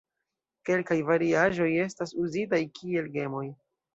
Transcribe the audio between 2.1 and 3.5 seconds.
uzitaj kiel gemoj.